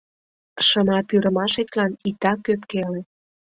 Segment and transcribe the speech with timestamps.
[0.67, 3.01] Шыма пӱрымашетлан итак ӧпкеле.